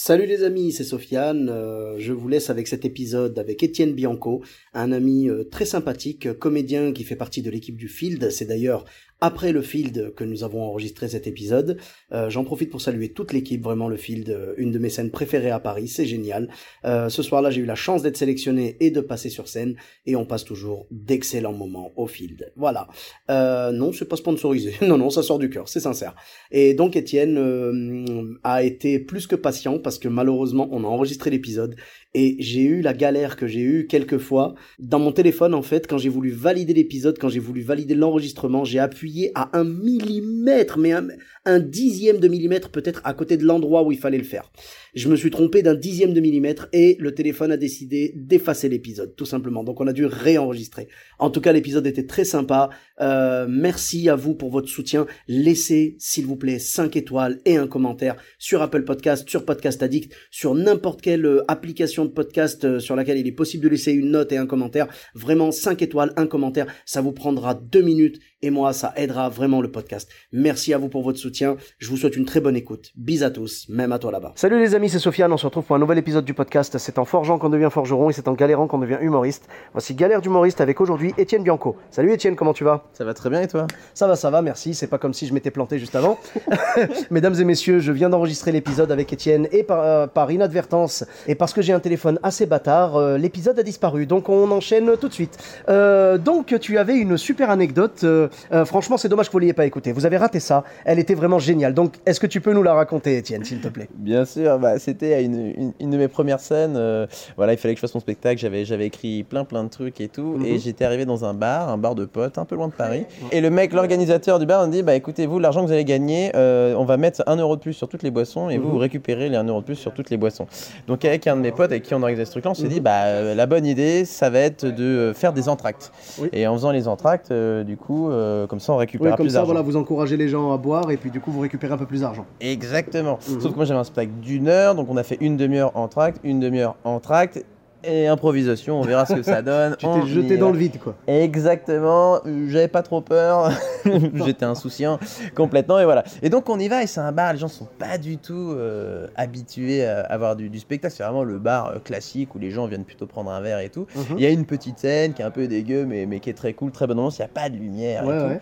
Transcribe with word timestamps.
Salut 0.00 0.26
les 0.26 0.44
amis, 0.44 0.70
c'est 0.70 0.84
Sofiane. 0.84 1.48
Euh, 1.48 1.96
je 1.98 2.12
vous 2.12 2.28
laisse 2.28 2.50
avec 2.50 2.68
cet 2.68 2.84
épisode 2.84 3.36
avec 3.36 3.64
Étienne 3.64 3.94
Bianco, 3.94 4.44
un 4.72 4.92
ami 4.92 5.28
euh, 5.28 5.42
très 5.42 5.64
sympathique, 5.64 6.38
comédien 6.38 6.92
qui 6.92 7.02
fait 7.02 7.16
partie 7.16 7.42
de 7.42 7.50
l'équipe 7.50 7.76
du 7.76 7.88
Field. 7.88 8.30
C'est 8.30 8.44
d'ailleurs 8.44 8.84
après 9.20 9.52
le 9.52 9.62
field 9.62 10.14
que 10.14 10.24
nous 10.24 10.44
avons 10.44 10.62
enregistré 10.62 11.08
cet 11.08 11.26
épisode. 11.26 11.78
Euh, 12.12 12.30
J'en 12.30 12.44
profite 12.44 12.70
pour 12.70 12.80
saluer 12.80 13.10
toute 13.10 13.32
l'équipe, 13.32 13.62
vraiment 13.62 13.88
le 13.88 13.96
field, 13.96 14.30
euh, 14.30 14.54
une 14.56 14.70
de 14.70 14.78
mes 14.78 14.90
scènes 14.90 15.10
préférées 15.10 15.50
à 15.50 15.60
Paris, 15.60 15.88
c'est 15.88 16.06
génial. 16.06 16.48
Euh, 16.84 17.08
ce 17.08 17.22
soir-là, 17.22 17.50
j'ai 17.50 17.60
eu 17.60 17.66
la 17.66 17.74
chance 17.74 18.02
d'être 18.02 18.16
sélectionné 18.16 18.76
et 18.80 18.90
de 18.90 19.00
passer 19.00 19.28
sur 19.28 19.48
scène, 19.48 19.76
et 20.06 20.16
on 20.16 20.24
passe 20.24 20.44
toujours 20.44 20.86
d'excellents 20.90 21.52
moments 21.52 21.92
au 21.96 22.06
field. 22.06 22.52
Voilà. 22.56 22.88
Euh, 23.30 23.72
non, 23.72 23.92
c'est 23.92 24.08
pas 24.08 24.16
sponsorisé. 24.16 24.74
non, 24.82 24.98
non, 24.98 25.10
ça 25.10 25.22
sort 25.22 25.38
du 25.38 25.50
cœur, 25.50 25.68
c'est 25.68 25.80
sincère. 25.80 26.14
Et 26.50 26.74
donc 26.74 26.96
Étienne 26.96 27.36
euh, 27.38 28.38
a 28.44 28.62
été 28.62 28.98
plus 28.98 29.26
que 29.26 29.36
patient 29.36 29.78
parce 29.78 29.98
que 29.98 30.08
malheureusement, 30.08 30.68
on 30.72 30.84
a 30.84 30.86
enregistré 30.86 31.30
l'épisode 31.30 31.76
et 32.14 32.36
j'ai 32.38 32.62
eu 32.62 32.80
la 32.80 32.94
galère 32.94 33.36
que 33.36 33.46
j'ai 33.46 33.60
eu 33.60 33.86
quelques 33.86 34.18
fois 34.18 34.54
dans 34.78 34.98
mon 34.98 35.12
téléphone 35.12 35.52
en 35.54 35.62
fait 35.62 35.86
quand 35.86 35.98
j'ai 35.98 36.08
voulu 36.08 36.30
valider 36.30 36.72
l'épisode, 36.72 37.18
quand 37.18 37.28
j'ai 37.28 37.38
voulu 37.38 37.60
valider 37.60 37.94
l'enregistrement, 37.94 38.64
j'ai 38.64 38.78
appuyé 38.78 39.07
à 39.34 39.56
un 39.58 39.64
millimètre, 39.64 40.78
mais 40.78 40.92
un, 40.92 41.08
un 41.44 41.60
dixième 41.60 42.18
de 42.18 42.28
millimètre 42.28 42.70
peut-être 42.70 43.00
à 43.04 43.14
côté 43.14 43.36
de 43.36 43.44
l'endroit 43.44 43.82
où 43.82 43.92
il 43.92 43.98
fallait 43.98 44.18
le 44.18 44.24
faire. 44.24 44.50
Je 44.94 45.08
me 45.08 45.16
suis 45.16 45.30
trompé 45.30 45.62
d'un 45.62 45.74
dixième 45.74 46.12
de 46.12 46.20
millimètre 46.20 46.68
et 46.72 46.96
le 46.98 47.14
téléphone 47.14 47.52
a 47.52 47.56
décidé 47.56 48.12
d'effacer 48.16 48.68
l'épisode, 48.68 49.14
tout 49.16 49.26
simplement. 49.26 49.62
Donc 49.62 49.80
on 49.80 49.86
a 49.86 49.92
dû 49.92 50.06
réenregistrer. 50.06 50.88
En 51.18 51.30
tout 51.30 51.40
cas, 51.40 51.52
l'épisode 51.52 51.86
était 51.86 52.06
très 52.06 52.24
sympa. 52.24 52.70
Euh, 53.00 53.46
merci 53.48 54.08
à 54.08 54.16
vous 54.16 54.34
pour 54.34 54.50
votre 54.50 54.68
soutien. 54.68 55.06
Laissez, 55.28 55.96
s'il 55.98 56.26
vous 56.26 56.36
plaît, 56.36 56.58
5 56.58 56.96
étoiles 56.96 57.38
et 57.44 57.56
un 57.56 57.66
commentaire 57.66 58.16
sur 58.38 58.62
Apple 58.62 58.84
Podcast, 58.84 59.28
sur 59.28 59.44
Podcast 59.44 59.82
Addict, 59.82 60.12
sur 60.30 60.54
n'importe 60.54 61.02
quelle 61.02 61.26
euh, 61.26 61.44
application 61.48 62.04
de 62.04 62.10
podcast 62.10 62.64
euh, 62.64 62.80
sur 62.80 62.96
laquelle 62.96 63.18
il 63.18 63.26
est 63.26 63.32
possible 63.32 63.64
de 63.64 63.68
laisser 63.68 63.92
une 63.92 64.10
note 64.10 64.32
et 64.32 64.36
un 64.36 64.46
commentaire. 64.46 64.88
Vraiment, 65.14 65.52
5 65.52 65.80
étoiles, 65.82 66.12
un 66.16 66.26
commentaire. 66.26 66.66
Ça 66.86 67.00
vous 67.00 67.12
prendra 67.12 67.54
deux 67.54 67.82
minutes 67.82 68.18
et 68.40 68.50
moi, 68.50 68.72
ça 68.72 68.92
aidera 68.96 69.28
vraiment 69.28 69.60
le 69.60 69.70
podcast. 69.70 70.08
Merci 70.32 70.72
à 70.72 70.78
vous 70.78 70.88
pour 70.88 71.02
votre 71.02 71.18
soutien. 71.18 71.56
Je 71.78 71.88
vous 71.90 71.96
souhaite 71.96 72.16
une 72.16 72.24
très 72.24 72.40
bonne 72.40 72.54
écoute. 72.54 72.92
Bis 72.96 73.22
à 73.24 73.30
tous, 73.30 73.66
même 73.68 73.90
à 73.90 73.98
toi 73.98 74.12
là-bas. 74.12 74.32
Salut 74.36 74.60
les 74.60 74.76
amis, 74.76 74.88
c'est 74.88 75.00
Sofiane. 75.00 75.32
On 75.32 75.36
se 75.36 75.46
retrouve 75.46 75.64
pour 75.64 75.74
un 75.74 75.80
nouvel 75.80 75.98
épisode 75.98 76.24
du 76.24 76.34
podcast. 76.34 76.78
C'est 76.78 76.98
en 76.98 77.04
forgeant 77.04 77.38
qu'on 77.38 77.48
devient 77.48 77.68
forgeron 77.70 78.10
et 78.10 78.12
c'est 78.12 78.28
en 78.28 78.34
galérant 78.34 78.68
qu'on 78.68 78.78
devient 78.78 78.98
humoriste. 79.00 79.48
Voici 79.72 79.94
Galère 79.94 80.20
d'humoriste 80.20 80.60
avec 80.60 80.80
aujourd'hui 80.80 81.14
Étienne 81.18 81.42
Bianco. 81.42 81.76
Salut 81.90 82.12
Étienne, 82.12 82.36
comment 82.36 82.52
tu 82.52 82.62
vas? 82.62 82.84
Ça 82.92 83.04
va 83.04 83.12
très 83.12 83.28
bien 83.28 83.42
et 83.42 83.48
toi? 83.48 83.66
Ça 83.94 84.06
va, 84.06 84.14
ça 84.14 84.30
va, 84.30 84.40
merci. 84.40 84.72
C'est 84.74 84.86
pas 84.86 84.98
comme 84.98 85.14
si 85.14 85.26
je 85.26 85.34
m'étais 85.34 85.50
planté 85.50 85.80
juste 85.80 85.96
avant. 85.96 86.18
Mesdames 87.10 87.34
et 87.40 87.44
messieurs, 87.44 87.80
je 87.80 87.90
viens 87.90 88.08
d'enregistrer 88.08 88.52
l'épisode 88.52 88.92
avec 88.92 89.12
Étienne 89.12 89.48
et 89.50 89.64
par, 89.64 89.80
euh, 89.80 90.06
par 90.06 90.30
inadvertance 90.30 91.04
et 91.26 91.34
parce 91.34 91.52
que 91.52 91.60
j'ai 91.60 91.72
un 91.72 91.80
téléphone 91.80 92.20
assez 92.22 92.46
bâtard, 92.46 92.94
euh, 92.96 93.18
l'épisode 93.18 93.58
a 93.58 93.64
disparu. 93.64 94.06
Donc 94.06 94.28
on 94.28 94.48
enchaîne 94.52 94.96
tout 94.96 95.08
de 95.08 95.14
suite. 95.14 95.38
Euh, 95.68 96.18
donc 96.18 96.54
tu 96.60 96.78
avais 96.78 96.96
une 96.96 97.16
super 97.16 97.50
anecdote. 97.50 98.04
euh, 98.04 98.27
euh, 98.52 98.64
franchement, 98.64 98.96
c'est 98.96 99.08
dommage 99.08 99.26
que 99.28 99.32
vous 99.32 99.38
l'ayez 99.38 99.52
pas 99.52 99.66
écouté. 99.66 99.92
Vous 99.92 100.06
avez 100.06 100.16
raté 100.16 100.40
ça. 100.40 100.64
Elle 100.84 100.98
était 100.98 101.14
vraiment 101.14 101.38
géniale. 101.38 101.74
Donc 101.74 101.94
est-ce 102.06 102.20
que 102.20 102.26
tu 102.26 102.40
peux 102.40 102.52
nous 102.52 102.62
la 102.62 102.74
raconter, 102.74 103.16
Étienne, 103.16 103.44
s'il 103.44 103.60
te 103.60 103.68
plaît? 103.68 103.88
Bien 103.94 104.24
sûr, 104.24 104.58
bah, 104.58 104.78
c'était 104.78 105.22
une, 105.24 105.34
une, 105.56 105.72
une 105.80 105.90
de 105.90 105.96
mes 105.96 106.08
premières 106.08 106.40
scènes. 106.40 106.74
euh, 106.76 107.06
voilà, 107.36 107.52
il 107.52 107.58
fallait 107.58 107.74
que 107.74 107.78
je 107.78 107.82
fasse 107.82 107.94
mon 107.94 108.00
spectacle. 108.00 108.40
J'avais, 108.40 108.64
j'avais 108.64 108.86
écrit 108.86 109.22
plein 109.24 109.44
plein 109.44 109.64
de 109.64 109.68
trucs 109.68 110.00
et 110.00 110.08
tout. 110.08 110.36
Mhm. 110.38 110.44
Et 110.46 110.58
j'étais 110.58 110.84
arrivé 110.84 111.04
dans 111.04 111.24
un 111.24 111.34
bar, 111.34 111.68
un 111.68 111.78
bar 111.78 111.94
de 111.94 112.04
potes, 112.04 112.38
un 112.38 112.44
peu 112.44 112.54
loin 112.54 112.68
de 112.68 112.72
Paris. 112.72 113.04
Et 113.32 113.40
le 113.40 113.50
mec, 113.50 113.72
l'organisateur 113.72 114.38
du 114.38 114.46
bar, 114.46 114.66
me 114.66 114.72
dit 114.72 114.82
Bah 114.82 114.94
écoutez, 114.94 115.26
vous, 115.26 115.38
l'argent 115.38 115.62
que 115.62 115.66
vous 115.66 115.72
allez 115.72 115.84
gagner, 115.84 116.30
euh, 116.34 116.74
on 116.76 116.84
va 116.84 116.96
mettre 116.96 117.22
un 117.26 117.36
euro 117.36 117.56
de 117.56 117.60
plus 117.60 117.72
sur 117.72 117.88
toutes 117.88 118.02
les 118.02 118.10
boissons 118.10 118.48
et 118.50 118.58
vous, 118.58 118.64
Mhm. 118.66 118.72
vous 118.72 118.78
récupérez 118.78 119.28
les 119.28 119.36
1 119.36 119.44
euro 119.44 119.60
de 119.60 119.64
plus 119.66 119.74
sur 119.76 119.92
toutes 119.94 120.10
les 120.10 120.16
boissons. 120.16 120.46
Donc, 120.86 121.04
avec 121.04 121.26
un 121.26 121.36
de 121.36 121.40
mes 121.40 121.52
potes 121.52 121.70
avec 121.70 121.82
qui 121.84 121.94
on 121.94 122.02
organisait 122.02 122.24
ce 122.24 122.32
truc-là, 122.32 122.50
on 122.50 122.54
s'est 122.54 122.68
dit 122.68 122.80
Bah 122.80 123.04
euh, 123.06 123.34
la 123.34 123.46
bonne 123.46 123.66
idée, 123.66 124.04
ça 124.04 124.30
va 124.30 124.40
être 124.40 124.64
de 124.66 124.84
euh, 124.84 125.14
faire 125.14 125.32
des 125.32 125.48
entractes. 125.48 125.92
Oui. 126.18 126.28
Et 126.32 126.46
en 126.46 126.54
faisant 126.54 126.70
les 126.70 126.88
entractes, 126.88 127.30
euh, 127.30 127.64
du 127.64 127.76
coup, 127.76 128.10
euh, 128.18 128.46
comme 128.46 128.60
ça, 128.60 128.72
on 128.72 128.76
Oui, 128.76 128.80
récupérera 128.80 129.16
comme 129.16 129.26
plus 129.26 129.32
ça, 129.32 129.42
voilà, 129.44 129.62
vous 129.62 129.76
encouragez 129.76 130.16
les 130.16 130.28
gens 130.28 130.52
à 130.52 130.56
boire 130.58 130.90
et 130.90 130.96
puis 130.96 131.10
du 131.10 131.20
coup, 131.20 131.30
vous 131.30 131.40
récupérez 131.40 131.72
un 131.72 131.78
peu 131.78 131.86
plus 131.86 132.00
d'argent. 132.02 132.26
Exactement. 132.40 133.18
Mhm. 133.28 133.40
Sauf 133.40 133.52
que 133.52 133.56
moi 133.56 133.64
j'avais 133.64 133.80
un 133.80 133.84
spectacle 133.84 134.18
d'une 134.20 134.48
heure, 134.48 134.74
donc 134.74 134.88
on 134.90 134.96
a 134.96 135.02
fait 135.02 135.18
une 135.20 135.36
demi-heure 135.36 135.72
en 135.74 135.88
tract, 135.88 136.20
une 136.24 136.40
demi-heure 136.40 136.76
en 136.84 137.00
tract 137.00 137.44
et 137.84 138.06
improvisation. 138.08 138.80
On 138.80 138.82
verra 138.82 139.06
ce 139.06 139.14
que 139.14 139.22
ça 139.22 139.42
donne. 139.42 139.76
Tu 139.78 139.86
t'es 139.86 140.06
jeté 140.06 140.36
dans 140.36 140.50
le 140.50 140.58
vide, 140.58 140.78
quoi. 140.78 140.94
Exactement. 141.06 142.20
J'avais 142.48 142.68
pas 142.68 142.82
trop 142.82 143.00
peur. 143.00 143.50
J'étais 144.14 144.44
insouciant 144.44 144.98
complètement 145.34 145.78
et 145.78 145.84
voilà. 145.84 146.04
Et 146.22 146.30
donc 146.30 146.48
on 146.48 146.58
y 146.58 146.68
va 146.68 146.82
et 146.82 146.86
c'est 146.86 147.00
un 147.00 147.12
bar. 147.12 147.32
Les 147.32 147.38
gens 147.38 147.48
sont 147.48 147.68
pas 147.78 147.98
du 147.98 148.18
tout 148.18 148.52
euh, 148.52 149.06
habitués 149.16 149.84
à 149.86 150.00
avoir 150.00 150.36
du, 150.36 150.50
du 150.50 150.58
spectacle. 150.58 150.94
C'est 150.96 151.02
vraiment 151.04 151.24
le 151.24 151.38
bar 151.38 151.68
euh, 151.68 151.78
classique 151.78 152.34
où 152.34 152.38
les 152.38 152.50
gens 152.50 152.66
viennent 152.66 152.84
plutôt 152.84 153.06
prendre 153.06 153.30
un 153.30 153.40
verre 153.40 153.60
et 153.60 153.70
tout. 153.70 153.86
Mhm. 153.94 154.04
Il 154.16 154.22
y 154.22 154.26
a 154.26 154.30
une 154.30 154.44
petite 154.46 154.78
scène 154.78 155.12
qui 155.14 155.22
est 155.22 155.24
un 155.24 155.30
peu 155.30 155.46
dégueu 155.46 155.84
mais, 155.86 156.06
mais 156.06 156.20
qui 156.20 156.30
est 156.30 156.34
très 156.34 156.52
cool, 156.54 156.70
très 156.72 156.86
bonne 156.86 156.98
ambiance. 156.98 157.18
Il 157.18 157.22
n'y 157.22 157.26
a 157.26 157.28
pas 157.28 157.48
de 157.48 157.56
lumière. 157.56 158.04
et 158.04 158.06
Ouais, 158.06 158.18
tout. 158.18 158.24
ouais. 158.26 158.40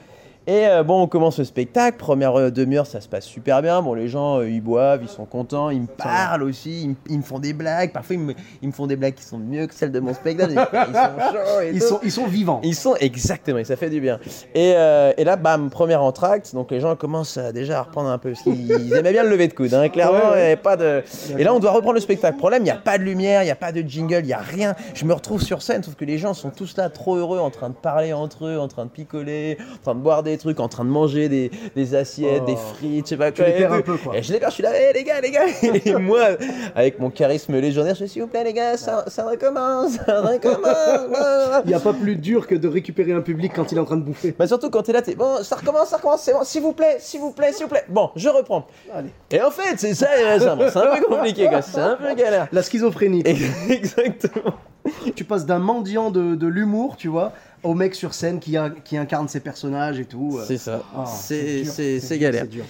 Et 0.49 0.69
euh, 0.69 0.85
bon, 0.85 1.03
on 1.03 1.07
commence 1.09 1.39
le 1.41 1.45
spectacle. 1.45 1.97
Première 1.99 2.39
euh, 2.39 2.51
demi-heure, 2.53 2.87
ça 2.87 3.01
se 3.01 3.09
passe 3.09 3.25
super 3.25 3.63
bien. 3.63 3.83
Bon, 3.83 3.95
les 3.95 4.07
gens, 4.07 4.39
euh, 4.39 4.49
ils 4.49 4.61
boivent, 4.61 5.01
ils 5.03 5.09
sont 5.09 5.25
contents, 5.25 5.71
ils 5.71 5.81
me 5.81 5.87
parlent 5.89 6.45
aussi, 6.45 6.83
ils, 6.83 6.89
me- 6.91 6.95
ils 7.09 7.19
me 7.19 7.23
font 7.25 7.41
des 7.41 7.53
blagues. 7.53 7.93
Parfois, 7.93 8.15
ils 8.15 8.21
me, 8.21 8.35
ils 8.63 8.69
me 8.69 8.73
font 8.73 8.87
des 8.87 8.95
blagues 8.95 9.15
qui 9.15 9.25
sont 9.25 9.39
mieux 9.39 9.67
que 9.67 9.75
celles 9.75 9.91
de 9.91 9.99
mon 9.99 10.15
spectacle. 10.15 10.53
ils 10.53 10.55
sont 10.57 10.63
chauds 11.33 11.61
et 11.63 11.71
Ils 11.75 11.81
tout. 11.81 11.87
sont, 11.89 12.01
ils 12.05 12.13
sont 12.13 12.27
vivants. 12.29 12.61
Ils 12.63 12.77
sont 12.77 12.95
exactement, 12.95 13.59
et 13.59 13.65
ça 13.65 13.75
fait 13.75 13.91
du 13.91 14.01
bien. 14.01 14.21
Et, 14.55 14.75
euh, 14.77 15.13
et 15.17 15.25
là, 15.25 15.35
bam, 15.35 15.69
premier 15.69 15.97
entracte, 15.97 16.55
donc 16.55 16.71
les 16.71 16.79
gens 16.79 16.95
commencent 16.95 17.39
déjà 17.39 17.81
à 17.81 17.83
reprendre 17.83 18.09
un 18.09 18.19
peu, 18.19 18.31
parce 18.31 18.43
qu'ils 18.45 18.95
aimaient 18.95 19.13
bien 19.13 19.25
le 19.25 19.31
lever 19.31 19.49
de 19.49 19.53
coude, 19.53 19.75
hein, 19.75 19.89
clairement, 19.89 20.17
Ouais, 20.19 20.31
ouais. 20.31 20.37
il 20.37 20.43
y 20.43 20.47
avait 20.47 20.57
pas 20.57 20.77
de... 20.77 21.03
Et 21.37 21.43
là, 21.43 21.55
on 21.55 21.59
doit 21.59 21.73
reprendre 21.73 21.95
le 21.95 22.01
spectacle. 22.01 22.39
Problème, 22.39 22.63
il 22.63 22.67
n'y 22.67 22.71
a 22.71 22.77
pas 22.77 22.99
de 22.99 23.03
lumière, 23.03 23.43
il 23.43 23.47
n'y 23.47 23.51
a 23.51 23.57
pas 23.57 23.73
de 23.73 23.81
jingle, 23.81 24.21
il 24.21 24.27
n'y 24.27 24.33
a 24.33 24.39
rien. 24.39 24.77
Je 24.95 25.05
me 25.07 25.13
retrouve 25.13 25.43
sur 25.43 25.61
scène, 25.61 25.83
sauf 25.83 25.97
que 25.97 26.05
les 26.05 26.19
gens 26.19 26.35
sont 26.35 26.51
tous 26.51 26.77
là, 26.77 26.89
trop 26.89 27.17
heureux, 27.17 27.41
en 27.41 27.51
train 27.51 27.69
de 27.71 27.75
parler 27.75 28.13
entre 28.13 28.47
eux, 28.47 28.59
en 28.61 28.69
train 28.69 28.85
de 28.85 28.91
picoler, 28.91 29.59
en 29.75 29.83
train 29.83 29.95
de 29.97 30.01
boire 30.01 30.23
des 30.23 30.36
trucs, 30.39 30.61
en 30.61 30.69
train 30.69 30.85
de 30.85 30.91
manger 30.91 31.29
des, 31.29 31.51
des 31.75 31.95
assiettes, 31.95 32.43
Oh. 32.43 32.47
des 32.47 32.57
frites, 32.57 33.07
je 33.07 33.11
sais 33.11 33.17
pas 33.17 33.31
Tu 33.33 33.43
quoi. 33.43 33.51
les 33.51 33.57
et 33.57 33.59
perds 33.59 33.73
un 33.73 33.81
peu, 33.83 33.97
quoi. 33.97 34.17
Et 34.17 34.23
je 34.23 34.33
les 34.33 34.39
perds, 34.39 34.51
je 34.51 34.55
suis 34.55 34.63
là, 34.63 34.71
Hé, 34.75 34.93
les 34.95 35.05
gars, 35.05 35.21
les 35.21 35.31
gars. 35.31 35.47
Et 35.85 35.95
moi, 35.95 36.21
avec 36.75 36.99
mon 36.99 37.11
charisme 37.11 37.57
légionnaire, 37.59 37.95
je 37.95 38.05
dis, 38.05 38.11
s'il 38.11 38.23
vous 38.23 38.29
plaît, 38.29 38.45
les 38.45 38.53
gars, 38.53 38.77
ça, 38.77 39.05
ça 39.09 39.25
recommence, 39.29 39.93
ça 40.07 40.21
recommence. 40.21 41.63
Il 41.65 41.69
n'y 41.69 41.75
a 41.75 41.81
pas 41.81 41.93
plus 41.93 42.17
dur 42.17 42.47
que 42.47 42.55
de 42.55 42.69
récupérer 42.69 43.13
un 43.13 43.21
public 43.21 43.53
quand 43.55 43.71
il 43.73 43.79
est 43.79 43.81
en 43.81 43.85
train 43.85 43.97
de 43.97 44.03
bouffer. 44.03 44.35
Bah 44.39 44.47
surtout 44.47 44.71
quand 44.71 44.83
t'es 44.83 44.93
là, 44.93 45.03
t'es 45.03 45.15
bon, 45.15 45.43
ça 45.43 45.57
recommence, 45.57 45.89
ça 45.89 45.97
recommence, 45.97 46.23
c'est 46.23 46.33
bon, 46.33 46.45
s'il 46.45 46.63
vous 46.63 46.73
plaît, 46.73 46.97
s'il 47.01 47.21
vous 47.21 47.33
plaît, 47.33 47.53
s'il 47.53 47.65
vous 47.65 47.71
plaît. 47.71 47.85
Bon, 47.89 48.11
je 48.17 48.29
reprends. 48.29 48.67
Allez. 48.95 49.11
Et 49.31 49.41
en 49.43 49.51
fait, 49.51 49.77
c'est 49.79 49.95
ça, 49.95 50.09
et 50.37 50.41
ça, 50.41 50.55
bon, 50.57 50.67
c'est 50.71 50.79
un 50.79 50.97
peu 50.97 51.05
compliqué, 51.07 51.47
quoi, 51.49 51.63
c'est 51.63 51.79
un 51.81 51.97
peu 51.97 52.15
galère. 52.15 52.49
La 52.53 52.63
schizophrénie. 52.63 53.23
Exactement. 53.71 54.55
Tu 55.17 55.25
passes 55.25 55.47
d'un 55.47 55.59
mendiant 55.59 56.11
de, 56.11 56.35
de 56.37 56.47
l'humour, 56.47 56.97
tu 56.97 57.09
vois, 57.09 57.33
au 57.63 57.75
mec 57.75 57.95
sur 57.95 58.15
scène 58.15 58.39
qui, 58.41 58.57
a- 58.57 58.71
qui 58.85 58.97
incarne 58.97 59.29
ses 59.29 59.41
personnages 59.41 59.99
et 59.99 60.05
tout. 60.05 60.39
C'est 60.47 60.59
ça. 60.59 60.83
Ah, 60.95 61.05
c'est 61.07 62.19
galère. 62.19 62.43
c'est 62.45 62.51
dur. 62.51 62.65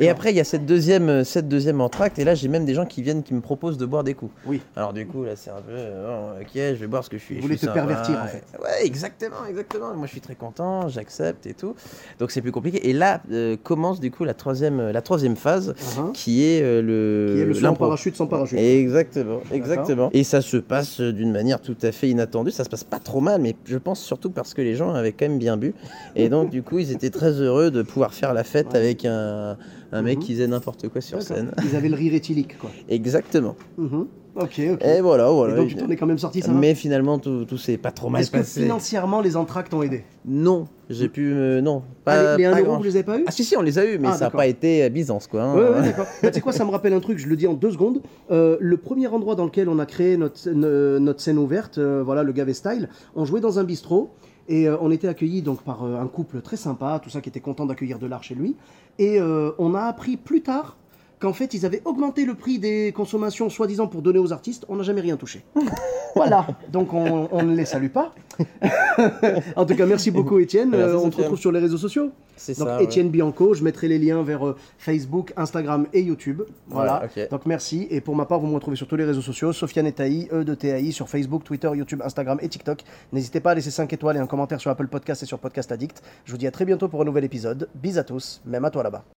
Et 0.00 0.08
après, 0.08 0.30
il 0.30 0.36
y 0.36 0.40
a 0.40 0.44
cette 0.44 0.66
deuxième, 0.66 1.24
cette 1.24 1.48
deuxième 1.48 1.80
entracte, 1.80 2.18
et 2.18 2.24
là, 2.24 2.34
j'ai 2.34 2.48
même 2.48 2.64
des 2.64 2.74
gens 2.74 2.86
qui 2.86 3.02
viennent, 3.02 3.22
qui 3.22 3.34
me 3.34 3.40
proposent 3.40 3.78
de 3.78 3.86
boire 3.86 4.04
des 4.04 4.14
coups. 4.14 4.32
Oui. 4.46 4.60
Alors 4.76 4.92
du 4.92 5.06
coup, 5.06 5.24
là, 5.24 5.32
c'est 5.36 5.50
un 5.50 5.60
peu, 5.60 5.72
euh, 5.72 6.40
ok, 6.40 6.48
je 6.54 6.74
vais 6.74 6.86
boire 6.86 7.04
ce 7.04 7.10
que 7.10 7.18
je 7.18 7.22
suis. 7.22 7.36
Je 7.36 7.40
voulaient 7.42 7.56
suis 7.56 7.66
te 7.66 7.72
sympa. 7.72 7.86
pervertir, 7.86 8.18
en 8.22 8.26
fait. 8.26 8.42
Ouais, 8.62 8.84
exactement, 8.86 9.44
exactement. 9.48 9.94
Moi, 9.94 10.06
je 10.06 10.12
suis 10.12 10.20
très 10.20 10.34
content, 10.34 10.88
j'accepte 10.88 11.46
et 11.46 11.54
tout. 11.54 11.74
Donc 12.18 12.30
c'est 12.30 12.40
plus 12.42 12.52
compliqué. 12.52 12.88
Et 12.88 12.92
là 12.92 13.20
euh, 13.32 13.56
commence 13.62 14.00
du 14.00 14.10
coup 14.10 14.24
la 14.24 14.34
troisième, 14.34 14.90
la 14.90 15.02
troisième 15.02 15.36
phase, 15.36 15.74
Uh-huh. 15.80 16.12
qui 16.12 16.44
est 16.44 16.62
euh, 16.62 16.82
le. 16.82 17.34
Qui 17.34 17.40
est 17.40 17.44
le 17.44 17.60
l'impro. 17.60 17.84
parachute 17.86 18.16
sans 18.16 18.26
parachute. 18.26 18.58
Exactement, 18.58 19.40
exactement. 19.52 20.10
Et 20.12 20.24
ça 20.24 20.40
se 20.40 20.56
passe 20.56 21.00
euh, 21.00 21.12
d'une 21.12 21.32
manière 21.32 21.60
tout 21.60 21.76
à 21.82 21.92
fait 21.92 22.08
inattendue. 22.08 22.50
Ça 22.50 22.64
se 22.64 22.68
passe 22.68 22.84
pas 22.84 22.98
trop 22.98 23.20
mal, 23.20 23.40
mais 23.40 23.56
je 23.64 23.78
pense 23.78 24.00
surtout 24.00 24.30
parce 24.30 24.54
que 24.54 24.62
les 24.62 24.74
gens 24.74 24.92
avaient 24.94 25.12
quand 25.12 25.26
même 25.28 25.38
bien 25.38 25.56
bu. 25.56 25.74
Et 26.16 26.28
donc, 26.28 26.50
du 26.50 26.62
coup, 26.62 26.78
ils 26.78 26.92
étaient 26.92 27.10
très 27.10 27.32
heureux 27.32 27.70
de 27.70 27.82
pouvoir 27.82 28.14
faire 28.14 28.34
la 28.34 28.44
fête 28.44 28.74
avec 28.74 29.04
un, 29.04 29.56
un 29.92 30.02
mec 30.02 30.18
Mhm. 30.18 30.24
qui 30.24 30.32
faisait 30.34 30.46
n'importe 30.46 30.88
quoi 30.88 31.00
sur 31.00 31.22
scène. 31.22 31.52
Ils 31.64 31.76
avaient 31.76 31.88
le 31.88 31.96
rire 31.96 32.14
éthylique, 32.14 32.58
quoi. 32.58 32.70
Exactement. 32.88 33.56
Mhm. 33.78 34.06
Ok, 34.36 34.60
ok. 34.74 34.84
Et 34.84 35.00
voilà, 35.00 35.28
voilà. 35.30 35.54
Et 35.54 35.56
donc 35.56 35.68
tu 35.70 35.74
t'en 35.74 35.90
es 35.90 35.96
quand 35.96 36.06
même 36.06 36.16
sorti, 36.16 36.40
ça 36.40 36.52
Mais 36.52 36.76
finalement, 36.76 37.18
tout, 37.18 37.44
tout 37.46 37.58
s'est 37.58 37.76
pas 37.78 37.90
trop 37.90 38.08
mal 38.08 38.20
Est-ce 38.20 38.30
que 38.30 38.36
passé. 38.38 38.62
financièrement 38.62 39.20
les 39.20 39.36
entractes 39.36 39.74
ont 39.74 39.82
aidé 39.82 40.04
Non, 40.24 40.68
j'ai 40.88 41.08
pu. 41.08 41.34
me- 41.34 41.60
non, 41.60 41.82
Ah, 41.82 41.94
pas. 42.04 42.36
Les, 42.36 42.44
les 42.44 42.44
1 42.44 42.52
pas 42.52 42.60
euro, 42.60 42.76
vous 42.76 42.82
les 42.84 42.94
avez 42.94 43.02
pas 43.02 43.18
eu 43.18 43.24
Ah 43.26 43.32
si 43.32 43.42
si, 43.42 43.56
on 43.56 43.60
les 43.62 43.76
a 43.80 43.84
eu, 43.84 43.98
mais 43.98 44.06
Ah, 44.08 44.12
ça 44.12 44.26
n'a 44.26 44.30
pas 44.30 44.46
été 44.46 44.84
à 44.84 44.88
Byzance 44.88 45.26
quoi. 45.26 45.42
hein. 45.42 45.56
Ouais, 45.56 45.68
ouais, 45.70 45.82
d'accord. 45.82 46.06
Bah, 46.22 46.28
tu 46.28 46.34
sais 46.36 46.40
quoi, 46.40 46.52
ça 46.52 46.64
me 46.64 46.70
rappelle 46.70 46.92
un 46.92 47.00
truc, 47.00 47.18
je 47.18 47.26
le 47.26 47.34
dis 47.34 47.48
en 47.48 47.54
deux 47.54 47.72
secondes. 47.72 48.02
Euh, 48.30 48.56
le 48.60 48.76
premier 48.76 49.08
endroit 49.08 49.34
dans 49.34 49.44
lequel 49.46 49.68
on 49.68 49.80
a 49.80 49.84
créé 49.86 50.16
notre, 50.16 50.38
scène- 50.38 50.62
euh, 50.64 51.00
notre 51.00 51.20
scène 51.20 51.36
ouverte, 51.38 51.78
euh, 51.78 52.00
voilà, 52.04 52.22
le 52.22 52.30
Gavé 52.30 52.54
Style, 52.54 52.88
on 53.16 53.24
jouait 53.24 53.40
dans 53.40 53.58
un 53.58 53.64
bistrot 53.64 54.10
et 54.48 54.68
euh, 54.68 54.76
on 54.80 54.90
était 54.90 55.08
accueillis 55.08 55.42
donc 55.42 55.62
par 55.62 55.84
euh, 55.84 56.00
un 56.00 56.06
couple 56.06 56.40
très 56.40 56.56
sympa, 56.56 57.00
tout 57.02 57.10
ça 57.10 57.20
qui 57.20 57.28
était 57.28 57.40
content 57.40 57.66
d'accueillir 57.66 57.98
de 57.98 58.06
l'art 58.06 58.22
chez 58.22 58.34
lui. 58.34 58.56
Et 58.98 59.20
euh, 59.20 59.52
on 59.58 59.74
a 59.74 59.82
appris 59.82 60.16
plus 60.16 60.42
tard 60.42 60.76
qu'en 61.20 61.32
fait 61.32 61.54
ils 61.54 61.66
avaient 61.66 61.82
augmenté 61.84 62.24
le 62.24 62.34
prix 62.34 62.58
des 62.58 62.92
consommations 62.92 63.48
soi-disant 63.50 63.86
pour 63.86 64.02
donner 64.02 64.18
aux 64.18 64.32
artistes. 64.32 64.64
On 64.68 64.76
n'a 64.76 64.82
jamais 64.82 65.00
rien 65.02 65.16
touché. 65.16 65.44
voilà, 66.16 66.46
donc 66.72 66.92
on, 66.92 67.28
on 67.30 67.42
ne 67.42 67.54
les 67.54 67.64
salue 67.64 67.88
pas. 67.88 68.12
en 69.56 69.66
tout 69.66 69.76
cas, 69.76 69.86
merci 69.86 70.10
beaucoup 70.10 70.38
Étienne. 70.38 70.74
Euh, 70.74 70.96
on 70.96 71.10
te 71.10 71.16
retrouve 71.18 71.38
sur 71.38 71.52
les 71.52 71.60
réseaux 71.60 71.76
sociaux. 71.78 72.10
C'est 72.36 72.58
Donc 72.58 72.68
ça. 72.68 72.78
ouais. 72.78 72.84
Étienne 72.84 73.10
Bianco, 73.10 73.52
je 73.52 73.62
mettrai 73.62 73.86
les 73.86 73.98
liens 73.98 74.22
vers 74.22 74.46
euh, 74.46 74.56
Facebook, 74.78 75.32
Instagram 75.36 75.86
et 75.92 76.00
YouTube. 76.00 76.42
Voilà. 76.68 77.02
Donc 77.30 77.44
merci. 77.44 77.86
Et 77.90 78.00
pour 78.00 78.16
ma 78.16 78.24
part, 78.24 78.40
vous 78.40 78.46
me 78.46 78.54
retrouvez 78.54 78.76
sur 78.76 78.86
tous 78.88 78.96
les 78.96 79.04
réseaux 79.04 79.20
sociaux, 79.20 79.52
Sofiane 79.52 79.86
et 79.86 79.92
Taï, 79.92 80.26
E 80.32 80.42
de 80.42 80.54
TAI, 80.54 80.90
sur 80.90 81.08
Facebook, 81.08 81.44
Twitter, 81.44 81.70
YouTube, 81.74 82.00
Instagram 82.02 82.38
et 82.40 82.48
TikTok. 82.48 82.82
N'hésitez 83.12 83.40
pas 83.40 83.50
à 83.50 83.54
laisser 83.54 83.70
5 83.70 83.92
étoiles 83.92 84.16
et 84.16 84.20
un 84.20 84.26
commentaire 84.26 84.60
sur 84.60 84.70
Apple 84.70 84.86
Podcast 84.88 85.22
et 85.22 85.26
sur 85.26 85.38
Podcast 85.38 85.70
Addict. 85.70 86.02
Je 86.24 86.32
vous 86.32 86.38
dis 86.38 86.46
à 86.46 86.50
très 86.50 86.64
bientôt 86.64 86.88
pour 86.88 87.02
un 87.02 87.04
nouvel 87.04 87.24
épisode. 87.24 87.68
Bis 87.74 87.98
à 87.98 88.04
tous, 88.04 88.40
même 88.46 88.64
à 88.64 88.70
toi 88.70 88.82
là-bas. 88.82 89.19